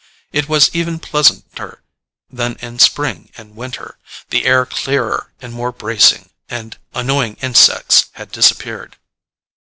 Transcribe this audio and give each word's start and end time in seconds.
It 0.31 0.49
was 0.49 0.73
even 0.75 0.97
pleasanter 0.97 1.83
than 2.27 2.55
in 2.59 2.79
spring 2.79 3.29
and 3.37 3.55
winter, 3.55 3.99
the 4.31 4.45
air 4.47 4.65
clearer 4.65 5.31
and 5.39 5.53
more 5.53 5.71
bracing, 5.71 6.31
and 6.49 6.75
annoying 6.95 7.35
insects 7.39 8.05
had 8.13 8.31
disappeared. 8.31 8.97